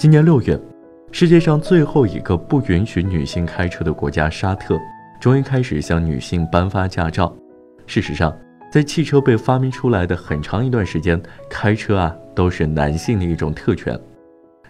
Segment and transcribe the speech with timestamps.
[0.00, 0.58] 今年六月，
[1.12, 4.80] 世界上最后一个不允许女性开车的国家沙特，
[5.20, 7.30] 终于开始向女性颁发驾照。
[7.86, 8.34] 事实上，
[8.72, 11.20] 在汽车被发明出来的很长一段时间，
[11.50, 13.94] 开车啊都是男性的一种特权。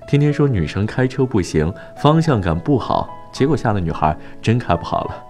[0.08, 5.25] 天天说女生开车不行，方向感不好，结果吓得女孩真开不好了。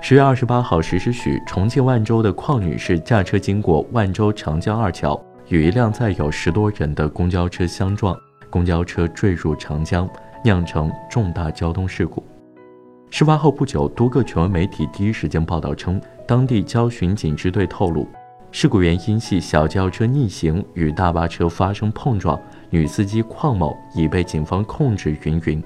[0.00, 8.18] 十月二十八号十时许，重庆万州的邝女士驾车经过万州长江二桥，与一辆载有十多人的公交车相撞。
[8.50, 10.08] 公交车坠入长江，
[10.44, 12.22] 酿成重大交通事故。
[13.08, 18.06] 事发后不久，多个权威媒体第一时间报道称，当地交巡警支队透露，
[18.52, 25.16] 事故原因系小轿车逆行与大巴车发生碰撞，女司机邝某已被警方控制。
[25.24, 25.62] 云云，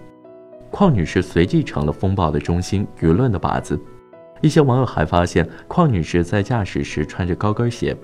[0.70, 3.78] 邝女士随即成了风暴的中心，舆论的靶子。
[4.40, 7.96] 一些网友还发现，邝女士在驾驶时穿着高跟鞋，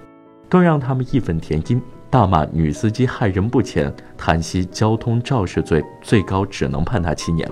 [0.49, 1.81] 更让他们义愤填膺。
[2.11, 7.49] 大骂女司机害人不浅，叹息交通肇事罪最高只能判他七年。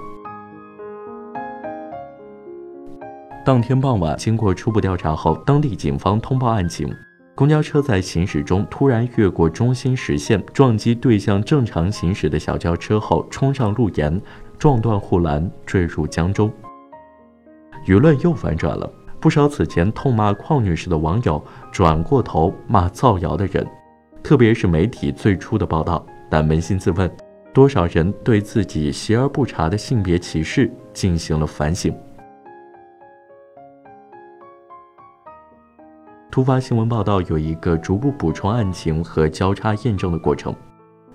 [3.46, 6.92] 当天傍晚，经过初步调查后，当地警方通报案情：
[7.36, 14.20] 公交车在行驶中突然越过中心实线，撞击对向正常行驶的小轿车后冲上路沿，
[14.58, 16.52] 撞断护栏，坠入江中。
[17.86, 23.64] 舆论又反转了，不少此前痛骂邝女士的网友转过头骂造谣的人。
[24.28, 27.10] 特别是媒体最初的报道，但扪心自问，
[27.54, 31.96] 多少人对自己习而不察的性别歧视进行了反省？
[36.30, 40.54] 突发新闻报道有一个逐步补充案情和交叉验证的过程，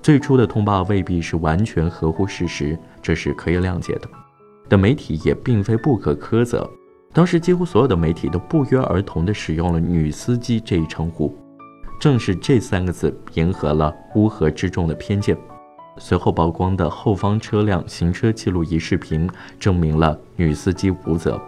[0.01, 4.09] 最初的通报未必是完全合乎事实，这是可以谅解的。
[4.67, 6.67] 但媒体也并非不可苛责，
[7.13, 11.31] 当时几乎所有的媒体都不约而同地使用了“女司机”这一称呼。
[12.03, 15.37] 正是这三个字迎合了乌合之众的偏见。
[15.97, 19.25] 随后曝光的后方车辆行车记录仪视频，
[19.57, 21.41] 证明了女司机无责。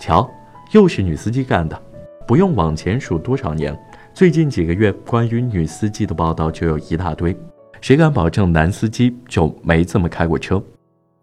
[0.00, 0.28] 瞧，
[0.72, 1.80] 又是女司机干的，
[2.26, 3.80] 不用往前数多少年，
[4.12, 7.32] 最近几个月关于女司机的报道就有一大堆。
[7.80, 10.60] 谁敢保证男司机就没这么开过车？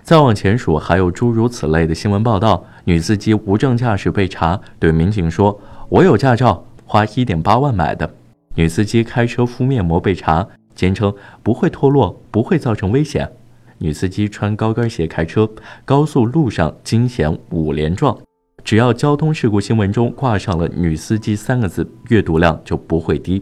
[0.03, 8.09] 再往前数，还有诸如此类的新闻报道：女司机无证驾驶被查，对民警说：“我有驾照，花一点八万买的。”
[8.55, 13.31] 女司机开车敷面膜被查，坚称不会脱落，不会造成危险。
[13.77, 15.47] 女司机穿高跟鞋开车，
[15.85, 18.17] 高速路上惊险五连撞。
[18.63, 23.41] 只要交通事故新闻中挂上了“女司机”三个字，阅读量就不会低。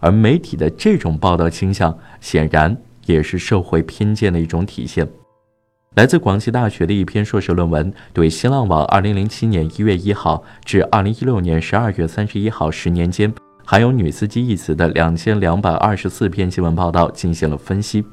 [0.00, 2.76] 而媒体的这种报道倾向，显然
[3.06, 5.08] 也是社会偏见的一种体现。
[5.98, 18.06] 来自广西大学的一篇硕士论文，对新浪网2007年1月1号至2016年12月31号十年间含有“女司机”一词的2224篇新闻报道进行了分析，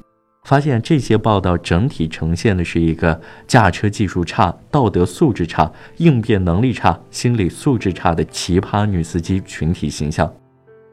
[0.46, 10.28] 发现这些报道整体呈现的是一个驾车技术差、道德素质差、应变能力差、心理素质差的奇葩女司机群体形象。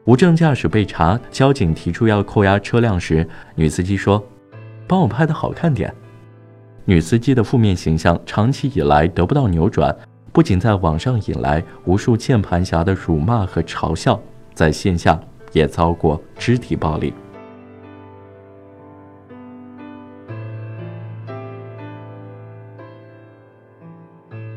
[0.05, 4.23] 无证驾驶被查，交警提出要扣押车辆时，女司机说
[4.87, 5.91] ：“帮我拍的好看点。”
[6.85, 9.95] 女司机的负面形象长期以来得不到扭转，
[10.33, 14.19] 不仅在网上引来无数键盘侠的辱骂和嘲笑，
[14.53, 15.17] 在线下
[15.53, 17.13] 也遭过肢体暴力。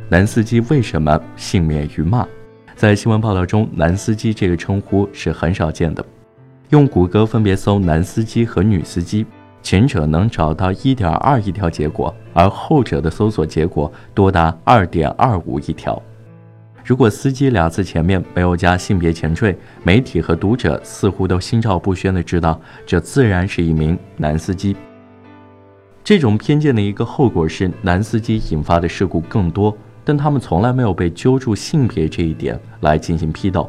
[0.08, 2.26] 男司机为什么幸免于骂？
[2.74, 6.04] 在新闻报道中，“男司机”这个称呼是很少见的。
[6.70, 9.24] 用谷歌分别搜“男司机”和“女司机”。
[9.66, 16.00] 前者能找到一点二亿条结果，而后者的搜索结果多达二点二五亿条。
[16.84, 24.76] 如果“司机”俩字前面没有加性别前缀，媒体和读者似乎都心照不宣地知道，这自然是一名男司机。
[26.04, 33.68] 这种偏见的一个后果是，男司机引发的事故更多，但他们从来没有被揪住性别这一点来进行批斗。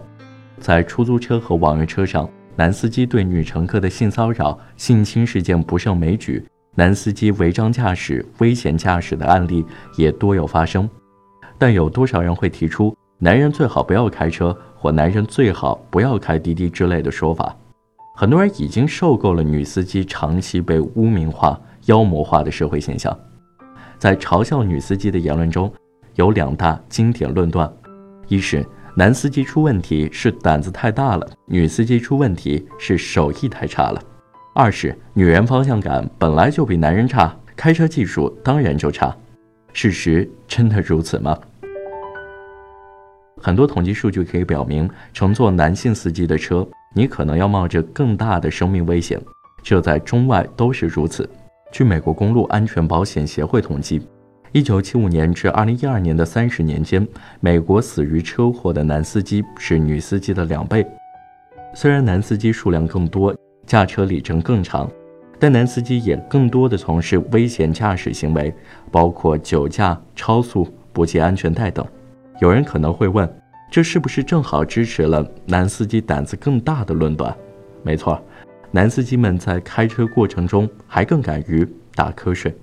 [0.60, 2.30] 在出租车和网约车上。
[2.58, 6.44] 男司机对女乘客的性骚扰、性侵事件不胜枚举，
[6.74, 9.64] 男司机违章驾驶、危险驾驶的案例
[9.96, 10.90] 也多有发生。
[11.60, 17.56] 但有多少人会提出“男人最好不要开车”或“男人最好不要开滴滴”之类的说法？
[18.16, 23.16] 很多人已经受够了女司机长期被污名化、妖魔化的社会现象。
[24.00, 25.72] 在嘲笑女司机的言论中，
[26.16, 27.72] 有两大经典论断：
[28.28, 28.66] 一是。
[28.98, 34.02] 男司机出问题是胆子太大了，女司机出问题是手艺太差了。
[34.56, 39.16] 二是女人方向感本来就比男人差，开车技术当然就差。
[39.72, 41.38] 事实真的如此吗？
[43.40, 49.22] 很多统计数据可以表明，乘坐男性司机的车你可能要冒着更大的生命危险。
[49.62, 51.30] 这在中外都是如此。
[51.72, 54.08] 据美国公路安全保险协会统计，
[54.54, 57.06] 一九七五年至二零一二年的三十年间，
[57.42, 60.86] 美国死于车祸的男司机是女司机的两倍。
[61.76, 63.36] 虽然男司机数量更多，
[63.66, 64.90] 驾车里程更长，
[65.38, 68.54] 但男司机也更多的从事危险驾驶行为，
[68.90, 71.86] 包括酒驾、超速、不系安全带等。
[72.40, 73.30] 有人可能会问，
[73.70, 77.36] 这是不是正好支持了男司机胆子更大的论断？
[77.84, 78.20] 没错。
[78.72, 82.54] 男司机们在开车过程中还更敢于打瞌睡，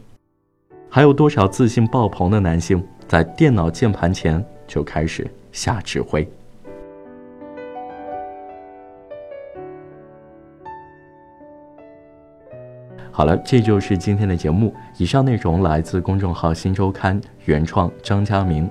[0.95, 6.25] 还有多少自信爆棚的男性在电脑键盘前就开始下指挥？
[13.11, 14.73] 好了，这就是今天的节目。
[14.97, 18.71] 以上内容来自公众号《新周刊》原创，张佳明。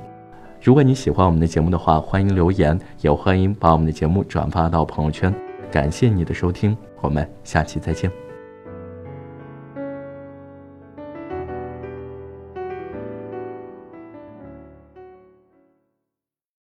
[0.62, 5.36] 如果你喜欢我们的节目的话，欢迎留言，也欢迎把我们的节目转发到朋友圈。
[5.70, 6.78] 感谢你的收听。
[7.02, 8.23] 我们下期再见。